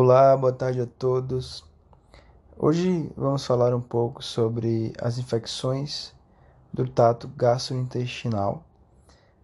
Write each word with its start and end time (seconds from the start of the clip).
Olá, 0.00 0.36
boa 0.36 0.52
tarde 0.52 0.80
a 0.80 0.86
todos. 0.86 1.64
Hoje 2.56 3.12
vamos 3.16 3.44
falar 3.44 3.74
um 3.74 3.80
pouco 3.80 4.22
sobre 4.22 4.92
as 5.02 5.18
infecções 5.18 6.14
do 6.72 6.88
trato 6.88 7.26
gastrointestinal 7.26 8.62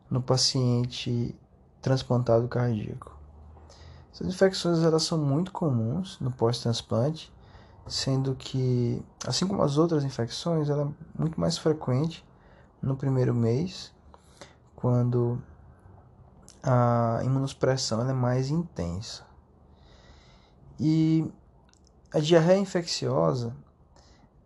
no 0.08 0.22
paciente 0.22 1.36
transplantado 1.82 2.46
cardíaco. 2.46 3.18
Essas 4.12 4.28
infecções 4.28 4.78
elas 4.84 5.02
são 5.02 5.18
muito 5.18 5.50
comuns 5.50 6.20
no 6.20 6.30
pós-transplante, 6.30 7.34
sendo 7.88 8.36
que, 8.36 9.04
assim 9.26 9.48
como 9.48 9.60
as 9.60 9.76
outras 9.76 10.04
infecções, 10.04 10.70
ela 10.70 10.84
é 10.84 11.20
muito 11.20 11.40
mais 11.40 11.58
frequente 11.58 12.24
no 12.80 12.94
primeiro 12.94 13.34
mês, 13.34 13.92
quando 14.76 15.36
a 16.62 17.22
imunossupressão 17.24 18.08
é 18.08 18.12
mais 18.12 18.50
intensa. 18.50 19.33
E 20.78 21.30
a 22.12 22.20
diarreia 22.20 22.58
infecciosa, 22.58 23.54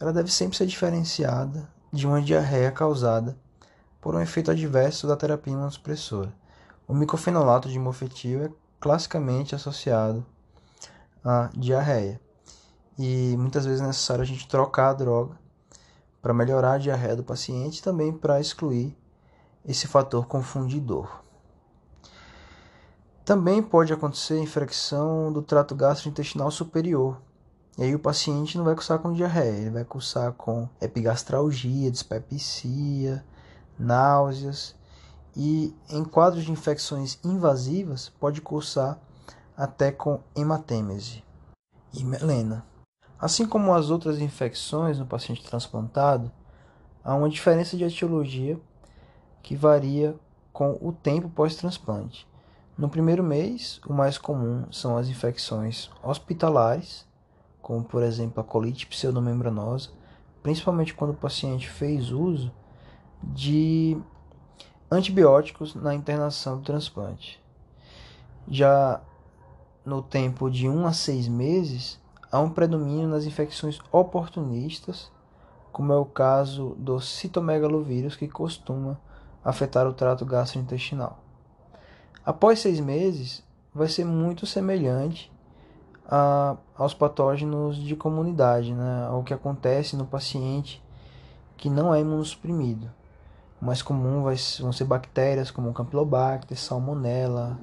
ela 0.01 0.13
deve 0.13 0.31
sempre 0.31 0.57
ser 0.57 0.67
diferenciada 0.67 1.69
de 1.93 2.07
uma 2.07 2.21
diarreia 2.21 2.71
causada 2.71 3.37
por 4.01 4.15
um 4.15 4.21
efeito 4.21 4.51
adverso 4.51 5.07
da 5.07 5.17
terapia 5.17 5.53
imunossupressora. 5.53 6.33
O 6.87 6.95
micofenolato 6.95 7.69
de 7.69 7.79
mofetil 7.79 8.45
é 8.45 8.51
classicamente 8.81 9.55
associado 9.55 10.25
à 11.25 11.51
diarreia. 11.55 12.21
E 12.99 13.37
muitas 13.37 13.65
vezes 13.65 13.81
é 13.81 13.87
necessário 13.87 14.23
a 14.23 14.27
gente 14.27 14.49
trocar 14.49 14.91
a 14.91 14.95
droga 14.95 15.37
para 16.21 16.35
melhorar 16.35 16.73
a 16.73 16.79
diarreia 16.79 17.17
do 17.17 17.25
paciente 17.25 17.79
e 17.79 17.83
também 17.83 18.13
para 18.13 18.41
excluir 18.41 18.97
esse 19.65 19.87
fator 19.87 20.27
confundidor. 20.27 21.23
Também 23.29 23.63
pode 23.63 23.93
acontecer 23.93 24.41
infecção 24.41 25.31
do 25.31 25.43
trato 25.43 25.75
gastrointestinal 25.75 26.51
superior. 26.51 27.21
E 27.77 27.83
aí 27.83 27.95
o 27.95 27.99
paciente 27.99 28.57
não 28.57 28.65
vai 28.65 28.75
cursar 28.75 29.01
com 29.01 29.13
diarreia, 29.13 29.51
ele 29.51 29.69
vai 29.69 29.85
cursar 29.85 30.33
com 30.33 30.67
epigastralgia, 30.81 31.91
dispepsia, 31.91 33.23
náuseas 33.79 34.75
e 35.37 35.77
em 35.91 36.05
quadros 36.05 36.45
de 36.45 36.53
infecções 36.53 37.19
invasivas 37.23 38.09
pode 38.09 38.41
cursar 38.41 38.99
até 39.55 39.93
com 39.93 40.21
hematêmese 40.35 41.23
e 41.93 42.03
melena. 42.03 42.65
Assim 43.21 43.47
como 43.47 43.75
as 43.75 43.91
outras 43.91 44.21
infecções 44.21 44.99
no 44.99 45.05
paciente 45.05 45.45
transplantado, 45.45 46.33
há 47.05 47.15
uma 47.15 47.29
diferença 47.29 47.77
de 47.77 47.85
etiologia 47.85 48.59
que 49.43 49.55
varia 49.55 50.19
com 50.51 50.79
o 50.81 50.95
tempo 50.95 51.29
pós-transplante. 51.29 52.27
No 52.79 52.89
primeiro 52.89 53.25
mês, 53.25 53.81
o 53.89 53.93
mais 53.93 54.17
comum 54.17 54.65
são 54.71 54.97
as 54.97 55.09
infecções 55.09 55.91
hospitalares, 56.01 57.05
como 57.61 57.83
por 57.83 58.05
exemplo 58.05 58.41
a 58.41 58.45
colite 58.45 58.87
pseudomembranosa, 58.87 59.91
principalmente 60.45 60.95
quando 60.95 61.11
o 61.11 61.17
paciente 61.17 61.69
fez 61.69 62.13
uso 62.13 62.53
de 63.21 64.01
antibióticos 64.89 65.75
na 65.75 65.93
internação 65.93 66.59
do 66.59 66.63
transplante. 66.63 67.43
Já 68.47 69.01
no 69.85 70.01
tempo 70.01 70.49
de 70.49 70.69
1 70.69 70.87
a 70.87 70.93
6 70.93 71.27
meses, 71.27 72.01
há 72.31 72.39
um 72.39 72.51
predomínio 72.51 73.09
nas 73.09 73.25
infecções 73.25 73.81
oportunistas, 73.91 75.11
como 75.73 75.93
é 75.93 75.97
o 75.97 76.05
caso 76.05 76.77
do 76.79 77.01
citomegalovírus, 77.01 78.15
que 78.15 78.29
costuma 78.29 79.01
afetar 79.45 79.85
o 79.85 79.93
trato 79.93 80.25
gastrointestinal. 80.25 81.25
Após 82.29 82.59
seis 82.59 82.79
meses, 82.79 83.43
vai 83.75 83.89
ser 83.89 84.05
muito 84.05 84.45
semelhante 84.45 85.33
a, 86.07 86.59
aos 86.77 86.93
patógenos 86.93 87.79
de 87.79 87.97
comunidade, 87.97 88.75
né? 88.75 89.07
ao 89.07 89.23
que 89.23 89.33
acontece 89.33 89.97
no 89.97 90.05
paciente 90.05 90.85
que 91.57 91.71
não 91.71 91.95
é 91.95 92.03
imunossuprimido. 92.03 92.91
O 93.63 93.65
mais 93.65 93.81
comum 93.81 94.23
vai, 94.25 94.37
vão 94.61 94.75
ser 94.75 94.85
bactérias 94.85 95.51
como 95.51 95.73
Campylobacter, 95.73 96.59
Salmonella, 96.59 97.59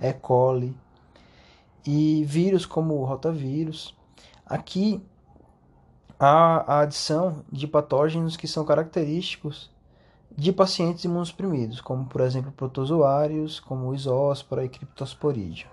E. 0.00 0.10
coli 0.14 0.74
e 1.86 2.24
vírus 2.24 2.64
como 2.64 2.94
o 2.94 3.04
rotavírus. 3.04 3.94
Aqui 4.46 5.04
há 6.18 6.64
a 6.76 6.80
adição 6.80 7.44
de 7.52 7.66
patógenos 7.66 8.38
que 8.38 8.48
são 8.48 8.64
característicos 8.64 9.70
de 10.38 10.52
pacientes 10.52 11.02
imunossuprimidos, 11.02 11.80
como 11.80 12.06
por 12.06 12.20
exemplo 12.20 12.52
protozoários, 12.52 13.58
como 13.58 13.92
isóspora 13.92 14.64
e 14.64 14.68
criptosporídeo. 14.68 15.66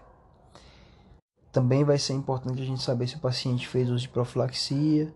Também 1.52 1.84
vai 1.84 2.00
ser 2.00 2.14
importante 2.14 2.64
a 2.64 2.66
gente 2.66 2.82
saber 2.82 3.08
se 3.08 3.16
o 3.16 3.20
paciente 3.20 3.68
fez 3.68 3.92
uso 3.92 4.02
de 4.02 4.10
profilaxia, 4.10 5.14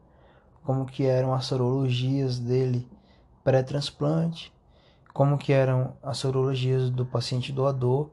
como 0.64 0.86
que 0.86 1.04
eram 1.04 1.34
as 1.34 1.46
sorologias 1.46 2.38
dele 2.38 2.88
pré-transplante, 3.44 4.54
como 5.16 5.36
que 5.36 5.52
eram 5.52 5.98
as 6.04 6.20
sorologias 6.20 6.92
do 6.92 7.04
paciente 7.04 7.52
doador, 7.52 8.12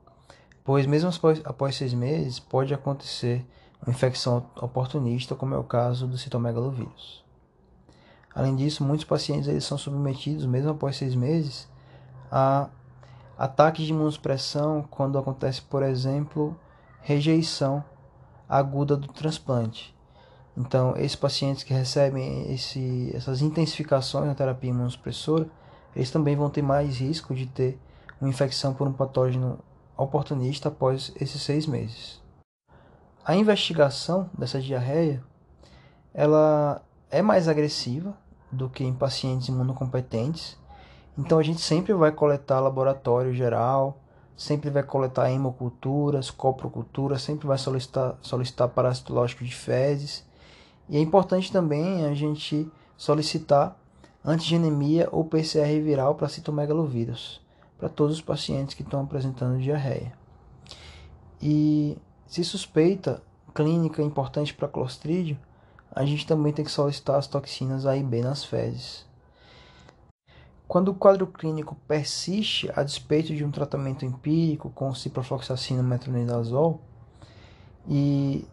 pois 0.64 0.86
mesmo 0.86 1.10
após, 1.10 1.42
após 1.44 1.76
seis 1.76 1.92
meses 1.92 2.40
pode 2.40 2.72
acontecer 2.72 3.46
uma 3.86 3.92
infecção 3.92 4.50
oportunista, 4.56 5.34
como 5.34 5.54
é 5.54 5.58
o 5.58 5.64
caso 5.64 6.06
do 6.06 6.16
citomegalovírus. 6.16 7.25
Além 8.36 8.54
disso, 8.54 8.84
muitos 8.84 9.06
pacientes 9.06 9.48
eles 9.48 9.64
são 9.64 9.78
submetidos, 9.78 10.44
mesmo 10.44 10.68
após 10.68 10.94
seis 10.94 11.14
meses, 11.14 11.66
a 12.30 12.68
ataques 13.38 13.86
de 13.86 13.92
imunossupressão 13.92 14.86
quando 14.90 15.18
acontece, 15.18 15.62
por 15.62 15.82
exemplo, 15.82 16.54
rejeição 17.00 17.82
aguda 18.46 18.94
do 18.94 19.08
transplante. 19.08 19.96
Então, 20.54 20.94
esses 20.98 21.16
pacientes 21.16 21.62
que 21.62 21.72
recebem 21.72 22.52
esse, 22.52 23.10
essas 23.14 23.40
intensificações 23.40 24.26
na 24.26 24.34
terapia 24.34 24.68
imunossupressora, 24.68 25.48
eles 25.94 26.10
também 26.10 26.36
vão 26.36 26.50
ter 26.50 26.60
mais 26.60 26.98
risco 26.98 27.34
de 27.34 27.46
ter 27.46 27.80
uma 28.20 28.28
infecção 28.28 28.74
por 28.74 28.86
um 28.86 28.92
patógeno 28.92 29.58
oportunista 29.96 30.68
após 30.68 31.10
esses 31.18 31.40
seis 31.40 31.66
meses. 31.66 32.20
A 33.24 33.34
investigação 33.34 34.28
dessa 34.36 34.60
diarreia, 34.60 35.24
ela 36.12 36.82
é 37.10 37.22
mais 37.22 37.48
agressiva 37.48 38.25
do 38.56 38.68
que 38.68 38.82
em 38.82 38.92
pacientes 38.92 39.48
imunocompetentes. 39.48 40.56
Então 41.16 41.38
a 41.38 41.42
gente 41.42 41.60
sempre 41.60 41.92
vai 41.92 42.12
coletar 42.12 42.60
laboratório 42.60 43.32
geral, 43.32 43.98
sempre 44.36 44.68
vai 44.68 44.82
coletar 44.82 45.30
hemoculturas, 45.30 46.30
coproculturas, 46.30 47.22
sempre 47.22 47.46
vai 47.46 47.56
solicitar, 47.56 48.16
solicitar 48.20 48.68
parasitológico 48.68 49.44
de 49.44 49.54
fezes. 49.54 50.24
E 50.88 50.96
é 50.96 51.00
importante 51.00 51.50
também 51.50 52.04
a 52.04 52.14
gente 52.14 52.70
solicitar 52.96 53.76
antigenemia 54.24 55.08
ou 55.12 55.24
PCR 55.24 55.80
viral 55.82 56.14
para 56.14 56.28
citomegalovírus, 56.28 57.40
para 57.78 57.88
todos 57.88 58.16
os 58.16 58.22
pacientes 58.22 58.74
que 58.74 58.82
estão 58.82 59.02
apresentando 59.02 59.60
diarreia. 59.60 60.12
E 61.40 61.96
se 62.26 62.42
suspeita 62.44 63.22
clínica 63.54 64.02
importante 64.02 64.52
para 64.52 64.68
clostrídio, 64.68 65.38
a 65.96 66.04
gente 66.04 66.26
também 66.26 66.52
tem 66.52 66.62
que 66.62 66.70
solicitar 66.70 67.16
as 67.16 67.26
toxinas 67.26 67.86
A 67.86 67.96
e 67.96 68.02
B 68.02 68.20
nas 68.20 68.44
fezes. 68.44 69.06
Quando 70.68 70.88
o 70.90 70.94
quadro 70.94 71.26
clínico 71.26 71.74
persiste 71.88 72.70
a 72.76 72.82
despeito 72.82 73.34
de 73.34 73.42
um 73.42 73.50
tratamento 73.50 74.04
empírico 74.04 74.68
com 74.68 74.94
ciprofloxacina 74.94 75.80
e 75.80 75.84
metronidazol 75.84 76.82
e 77.88 78.46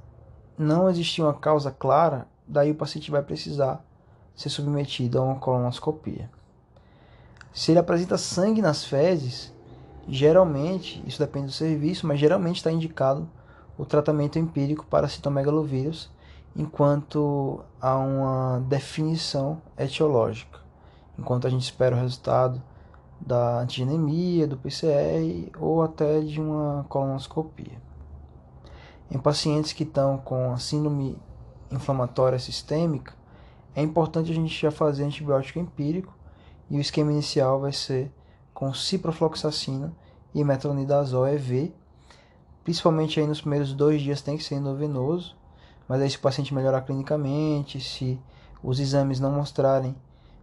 não 0.58 0.90
existir 0.90 1.22
uma 1.22 1.34
causa 1.34 1.70
clara, 1.70 2.28
daí 2.48 2.72
o 2.72 2.76
paciente 2.76 3.12
vai 3.12 3.22
precisar 3.22 3.84
ser 4.34 4.48
submetido 4.50 5.20
a 5.20 5.24
uma 5.24 5.36
colonoscopia. 5.36 6.32
Se 7.54 7.72
ele 7.72 7.80
apresenta 7.80 8.18
sangue 8.18 8.62
nas 8.62 8.86
fezes, 8.86 9.52
geralmente, 10.08 11.04
isso 11.06 11.20
depende 11.20 11.48
do 11.48 11.52
serviço, 11.52 12.08
mas 12.08 12.22
geralmente 12.22 12.58
está 12.58 12.72
indicado 12.72 13.30
o 13.78 13.86
tratamento 13.86 14.40
empírico 14.40 14.86
para 14.86 15.10
citomegalovírus 15.10 16.13
enquanto 16.56 17.62
há 17.82 17.98
uma 17.98 18.60
definição 18.68 19.62
etiológica, 19.78 20.60
enquanto 21.18 21.48
a 21.48 21.50
gente 21.50 21.64
espera 21.64 21.96
o 21.96 22.00
resultado 22.00 22.62
da 23.20 23.60
antigenemia, 23.60 24.48
do 24.48 24.58
PCR 24.58 25.52
ou 25.58 25.82
até 25.82 26.20
de 26.20 26.40
uma 26.40 26.86
colonoscopia. 26.90 27.82
Em 29.10 29.18
pacientes 29.18 29.74
que 29.74 29.84
estão 29.84 30.18
com 30.18 30.52
a 30.52 30.58
síndrome 30.58 31.18
inflamatória 31.72 32.40
sistêmica, 32.40 33.14
é 33.76 33.82
importante 33.82 34.32
a 34.32 34.36
gente 34.36 34.60
já 34.60 34.72
fazer 34.72 35.04
antibiótico 35.04 35.60
empírico 35.60 36.14
e 36.70 36.78
o 36.78 36.82
esquema 36.82 37.12
inicial 37.12 37.60
vai 37.60 37.72
ser 37.72 38.12
com 38.54 38.74
ciprofloxacina 38.74 39.94
e 40.34 40.44
metronidazol 40.44 41.28
EV. 41.28 41.74
Principalmente 42.64 43.20
aí 43.20 43.28
nos 43.28 43.42
primeiros 43.42 43.74
dois 43.74 44.02
dias 44.02 44.22
tem 44.22 44.38
que 44.38 44.44
ser 44.44 44.56
endovenoso, 44.56 45.36
mas 45.88 46.02
aí 46.02 46.10
se 46.10 46.18
o 46.18 46.22
paciente 46.22 46.54
melhorar 46.54 46.82
clinicamente, 46.82 47.80
se 47.80 48.20
os 48.64 48.80
exames 48.80 49.20
não 49.20 49.32
mostrarem 49.32 49.96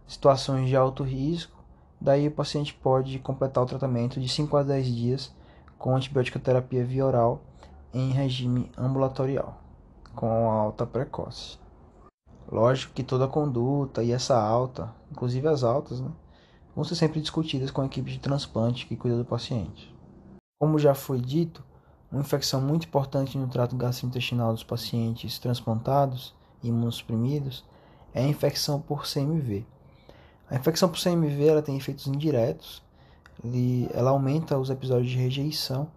situações 0.07 0.67
de 0.67 0.75
alto 0.75 1.03
risco, 1.03 1.57
daí 1.99 2.27
o 2.27 2.31
paciente 2.31 2.73
pode 2.73 3.17
completar 3.19 3.63
o 3.63 3.67
tratamento 3.67 4.19
de 4.19 4.27
5 4.27 4.57
a 4.57 4.63
10 4.63 4.87
dias 4.87 5.33
com 5.77 5.95
antibiótico 5.95 6.39
terapia 6.39 6.85
via 6.85 7.05
oral 7.05 7.41
em 7.93 8.11
regime 8.11 8.71
ambulatorial, 8.77 9.57
com 10.15 10.49
alta 10.49 10.85
precoce. 10.85 11.57
Lógico 12.51 12.93
que 12.93 13.03
toda 13.03 13.27
conduta 13.27 14.03
e 14.03 14.11
essa 14.11 14.39
alta, 14.39 14.93
inclusive 15.11 15.47
as 15.47 15.63
altas, 15.63 15.99
né, 16.01 16.11
vão 16.75 16.83
ser 16.83 16.95
sempre 16.95 17.21
discutidas 17.21 17.71
com 17.71 17.81
a 17.81 17.85
equipe 17.85 18.11
de 18.11 18.19
transplante 18.19 18.85
que 18.85 18.95
cuida 18.95 19.17
do 19.17 19.25
paciente. 19.25 19.93
Como 20.59 20.77
já 20.77 20.93
foi 20.93 21.19
dito, 21.19 21.63
uma 22.11 22.21
infecção 22.21 22.59
muito 22.59 22.87
importante 22.87 23.37
no 23.37 23.47
trato 23.47 23.75
gastrointestinal 23.75 24.51
dos 24.51 24.63
pacientes 24.63 25.39
transplantados 25.39 26.35
e 26.61 26.67
imunossuprimidos 26.67 27.63
é 28.13 28.23
a 28.23 28.27
infecção 28.27 28.81
por 28.81 29.05
CMV. 29.05 29.65
A 30.49 30.55
infecção 30.55 30.89
por 30.89 30.99
CMV 31.01 31.47
ela 31.47 31.61
tem 31.61 31.77
efeitos 31.77 32.07
indiretos, 32.07 32.83
ela 33.93 34.11
aumenta 34.11 34.57
os 34.57 34.69
episódios 34.69 35.09
de 35.09 35.17
rejeição 35.17 35.87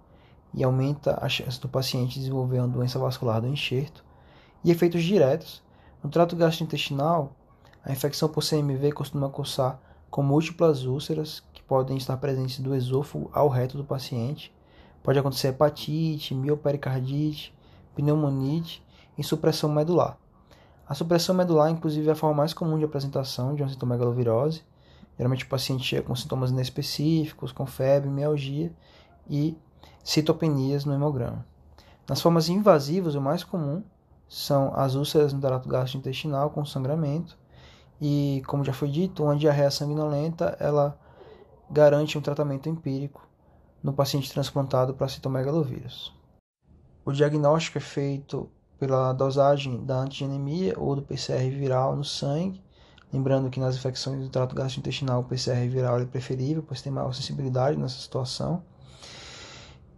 e 0.55 0.63
aumenta 0.63 1.19
a 1.21 1.29
chance 1.29 1.61
do 1.61 1.69
paciente 1.69 2.21
desenvolver 2.21 2.61
uma 2.61 2.69
doença 2.69 2.99
vascular 2.99 3.41
do 3.41 3.49
enxerto, 3.49 4.05
e 4.65 4.71
efeitos 4.71 5.03
diretos. 5.03 5.63
No 6.03 6.09
trato 6.09 6.37
gastrointestinal, 6.37 7.33
a 7.85 7.93
infecção 7.93 8.29
por 8.29 8.43
CMV 8.43 8.93
costuma 8.93 9.29
cursar 9.29 9.81
com 10.11 10.23
múltiplas 10.23 10.85
úlceras 10.85 11.43
que 11.53 11.63
podem 11.63 11.97
estar 11.97 12.17
presentes 12.19 12.61
do 12.61 12.75
esôfago 12.75 13.29
ao 13.33 13.49
reto 13.49 13.77
do 13.77 13.85
paciente. 13.85 14.54
Pode 15.05 15.19
acontecer 15.19 15.49
hepatite, 15.49 16.35
miopericardite, 16.35 17.55
pneumonite 17.95 18.83
e 19.19 19.23
supressão 19.23 19.71
medular. 19.71 20.17
A 20.89 20.95
supressão 20.95 21.35
medular, 21.35 21.71
inclusive, 21.71 22.09
é 22.09 22.13
a 22.13 22.15
forma 22.15 22.35
mais 22.35 22.55
comum 22.55 22.79
de 22.79 22.87
apresentação 22.87 23.55
de 23.55 23.63
uma 23.63 23.69
citomegalovirose. 23.69 24.63
Geralmente 25.19 25.45
o 25.45 25.49
paciente 25.49 25.85
chega 25.85 26.01
com 26.01 26.17
sintomas 26.17 26.51
inespecíficos, 26.51 27.53
com 27.53 27.67
febre, 27.67 28.09
mialgia 28.09 28.73
e 29.29 29.55
citopenias 30.03 30.87
no 30.87 30.95
hemograma. 30.95 31.45
Nas 32.09 32.23
formas 32.23 32.49
invasivas, 32.49 33.15
o 33.15 33.21
mais 33.21 33.45
comum 33.45 33.85
são 34.27 34.73
as 34.75 34.95
úlceras 34.95 35.35
no 35.35 35.41
trato 35.41 35.69
gastrointestinal 35.69 36.49
com 36.49 36.65
sangramento 36.65 37.37
e, 38.01 38.43
como 38.47 38.65
já 38.65 38.73
foi 38.73 38.89
dito, 38.89 39.23
uma 39.23 39.37
diarreia 39.37 39.71
sanguinolenta 39.71 40.57
ela 40.59 40.99
garante 41.71 42.17
um 42.17 42.23
tratamento 42.23 42.71
empírico 42.71 43.34
no 43.85 43.93
paciente 43.93 44.33
transplantado 44.33 44.95
para 44.95 45.09
citomegalovírus. 45.09 46.11
O 47.05 47.13
diagnóstico 47.13 47.77
é 47.77 47.83
feito 47.83 48.49
pela 48.79 49.13
dosagem 49.13 49.85
da 49.85 49.99
antigenemia 49.99 50.75
ou 50.79 50.97
do 50.97 51.03
PCR 51.03 51.51
viral 51.51 51.95
no 51.95 52.03
sangue, 52.03 52.65
lembrando 53.13 53.51
que 53.51 53.61
nas 53.61 53.77
infecções 53.77 54.23
do 54.23 54.31
trato 54.31 54.55
gastrointestinal 54.55 55.21
o 55.21 55.25
PCR 55.25 55.69
viral 55.69 56.01
é 56.01 56.07
preferível, 56.07 56.65
pois 56.67 56.81
tem 56.81 56.91
maior 56.91 57.13
sensibilidade 57.13 57.77
nessa 57.77 58.01
situação. 58.01 58.63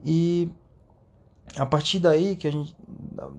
E 0.04 0.50
a 1.56 1.64
partir 1.64 2.00
daí 2.00 2.34
que 2.34 2.48
a 2.48 2.50
gente 2.50 2.76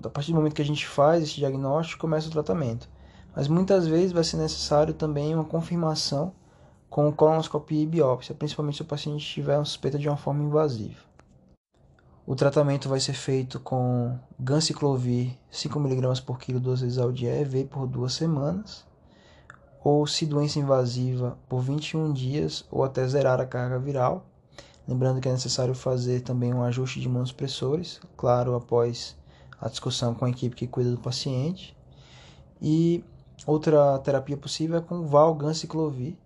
a 0.02 0.08
partir 0.08 0.32
do 0.32 0.36
momento 0.36 0.54
que 0.54 0.62
a 0.62 0.64
gente 0.64 0.86
faz 0.86 1.22
esse 1.22 1.36
diagnóstico, 1.36 2.00
começa 2.00 2.26
o 2.26 2.32
tratamento. 2.32 2.88
Mas 3.36 3.48
muitas 3.48 3.86
vezes 3.86 4.12
vai 4.12 4.24
ser 4.24 4.38
necessário 4.38 4.94
também 4.94 5.34
uma 5.34 5.44
confirmação 5.44 6.32
com 6.88 7.12
colonoscopia 7.12 7.82
e 7.82 7.86
biópsia, 7.86 8.34
principalmente 8.34 8.76
se 8.76 8.82
o 8.82 8.86
paciente 8.86 9.24
tiver 9.24 9.56
uma 9.56 9.64
suspeita 9.64 9.98
de 9.98 10.08
uma 10.08 10.16
forma 10.16 10.42
invasiva. 10.42 11.08
O 12.26 12.34
tratamento 12.34 12.88
vai 12.88 13.00
ser 13.00 13.14
feito 13.14 13.58
com 13.58 14.18
ganciclovir 14.38 15.36
5mg 15.50 16.24
por 16.24 16.38
quilo 16.38 16.60
duas 16.60 16.82
vezes 16.82 16.98
ao 16.98 17.10
dia 17.10 17.40
EV 17.40 17.64
por 17.64 17.86
duas 17.86 18.12
semanas, 18.12 18.84
ou 19.82 20.06
se 20.06 20.26
doença 20.26 20.58
invasiva 20.58 21.38
por 21.48 21.60
21 21.60 22.12
dias 22.12 22.66
ou 22.70 22.84
até 22.84 23.06
zerar 23.06 23.40
a 23.40 23.46
carga 23.46 23.78
viral. 23.78 24.26
Lembrando 24.86 25.20
que 25.20 25.28
é 25.28 25.32
necessário 25.32 25.74
fazer 25.74 26.20
também 26.20 26.52
um 26.52 26.62
ajuste 26.62 27.00
de 27.00 27.06
imunossupressores, 27.06 28.00
claro, 28.16 28.54
após 28.54 29.16
a 29.60 29.68
discussão 29.68 30.14
com 30.14 30.24
a 30.24 30.30
equipe 30.30 30.56
que 30.56 30.66
cuida 30.66 30.90
do 30.90 30.98
paciente. 30.98 31.76
E 32.60 33.04
outra 33.46 33.98
terapia 34.00 34.36
possível 34.36 34.78
é 34.78 34.80
com 34.80 35.06
valganciclovir, 35.06 36.16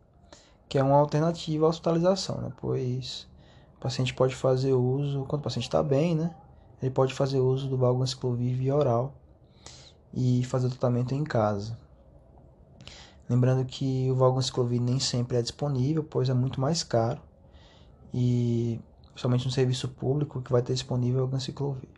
que 0.72 0.78
é 0.78 0.82
uma 0.82 0.96
alternativa 0.96 1.66
à 1.66 1.69
hospitalização, 1.69 2.40
né? 2.40 2.50
pois 2.56 3.28
o 3.76 3.78
paciente 3.78 4.14
pode 4.14 4.34
fazer 4.34 4.72
uso, 4.72 5.26
quando 5.28 5.42
o 5.42 5.44
paciente 5.44 5.64
está 5.64 5.82
bem, 5.82 6.14
né? 6.14 6.34
ele 6.80 6.90
pode 6.90 7.12
fazer 7.12 7.40
uso 7.40 7.69
do 7.69 7.76
valganciclovir 7.76 8.56
via 8.56 8.74
oral 8.74 9.12
e 10.14 10.42
fazer 10.44 10.69
o 10.69 10.70
tratamento 10.70 11.14
em 11.14 11.24
casa. 11.24 11.78
Lembrando 13.28 13.66
que 13.66 14.10
o 14.10 14.14
valganciclovir 14.14 14.80
nem 14.80 14.98
sempre 14.98 15.36
é 15.36 15.42
disponível, 15.42 16.02
pois 16.02 16.30
é 16.30 16.32
muito 16.32 16.58
mais 16.58 16.82
caro 16.82 17.20
e 18.14 18.80
somente 19.14 19.44
no 19.44 19.52
serviço 19.52 19.90
público 19.90 20.40
que 20.40 20.50
vai 20.50 20.62
ter 20.62 20.72
disponível 20.72 21.24
o 21.24 21.28
ganciclovir. 21.28 21.90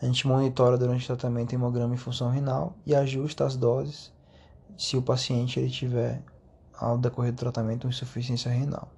A 0.00 0.06
gente 0.06 0.28
monitora 0.28 0.78
durante 0.78 1.02
o 1.02 1.06
tratamento 1.08 1.52
hemograma 1.52 1.92
e 1.92 1.98
função 1.98 2.30
renal 2.30 2.76
e 2.86 2.94
ajusta 2.94 3.44
as 3.44 3.56
doses 3.56 4.12
se 4.76 4.96
o 4.96 5.02
paciente 5.02 5.58
ele 5.58 5.70
tiver 5.70 6.22
ao 6.78 6.96
decorrer 6.96 7.32
do 7.32 7.38
tratamento 7.38 7.84
uma 7.84 7.90
insuficiência 7.90 8.50
renal. 8.50 8.90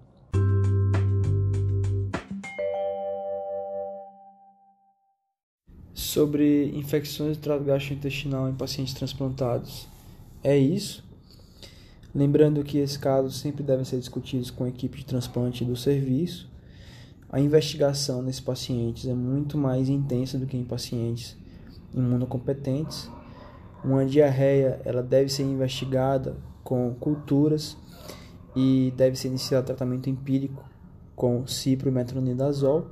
Sobre 5.94 6.76
infecções 6.76 7.36
do 7.36 7.40
trato 7.40 7.64
gastrointestinal 7.64 8.48
em 8.48 8.54
pacientes 8.54 8.94
transplantados, 8.94 9.88
é 10.42 10.56
isso. 10.56 11.04
Lembrando 12.14 12.64
que 12.64 12.78
esses 12.78 12.96
casos 12.96 13.38
sempre 13.38 13.62
devem 13.62 13.84
ser 13.84 13.98
discutidos 13.98 14.50
com 14.50 14.64
a 14.64 14.68
equipe 14.68 14.98
de 14.98 15.04
transplante 15.04 15.64
do 15.64 15.76
serviço 15.76 16.50
a 17.32 17.38
investigação 17.38 18.22
nesses 18.22 18.40
pacientes 18.40 19.06
é 19.06 19.14
muito 19.14 19.56
mais 19.56 19.88
intensa 19.88 20.36
do 20.36 20.46
que 20.46 20.56
em 20.56 20.64
pacientes 20.64 21.36
imunocompetentes. 21.94 23.08
Uma 23.84 24.04
diarreia 24.04 24.80
ela 24.84 25.00
deve 25.00 25.28
ser 25.28 25.44
investigada 25.44 26.36
com 26.62 26.94
culturas 26.94 27.76
e 28.54 28.92
deve 28.96 29.16
ser 29.16 29.28
iniciado 29.28 29.66
tratamento 29.66 30.08
empírico 30.10 30.64
com 31.14 31.46
cipro 31.46 31.88
e 31.88 31.92
metronidazol. 31.92 32.88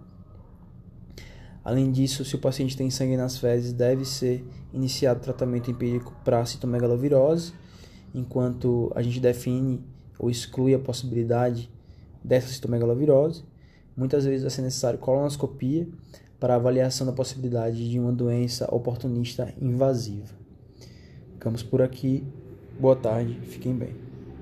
Além 1.64 1.90
disso, 1.90 2.25
se 2.25 2.34
o 2.34 2.38
paciente 2.38 2.76
tem 2.76 2.90
sangue 2.90 3.16
nas 3.16 3.37
fezes, 3.37 3.72
deve 3.72 4.04
ser 4.04 4.44
iniciado 4.72 5.20
tratamento 5.20 5.70
empírico 5.70 6.14
para 6.25 6.44
citomegalovirose, 6.44 7.52
enquanto 8.14 8.90
a 8.94 9.02
gente 9.02 9.20
define 9.20 9.84
ou 10.18 10.30
exclui 10.30 10.75
a 10.75 10.78
possibilidade 10.78 11.70
dessa 12.25 12.48
citomegalovirose. 12.48 13.44
Muitas 13.96 14.25
vezes 14.25 14.42
vai 14.42 14.50
ser 14.50 14.62
necessário 14.62 14.98
colonoscopia 14.98 15.88
para 16.38 16.54
avaliação 16.54 17.06
da 17.06 17.12
possibilidade 17.12 17.90
de 17.90 17.98
uma 17.98 18.12
doença 18.12 18.72
oportunista 18.75 19.52
invasiva. 19.60 20.34
Ficamos 21.34 21.62
por 21.62 21.82
aqui. 21.82 22.25
Boa 22.78 22.94
tarde, 22.94 23.35
fiquem 23.42 23.75
bem. 23.75 24.07